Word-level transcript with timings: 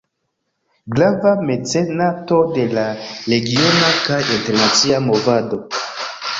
Grava 0.95 1.33
mecenato 1.49 2.39
de 2.57 2.65
la 2.79 2.87
regiona 3.35 3.93
kaj 4.09 4.21
internacia 4.41 5.07
movado. 5.13 5.65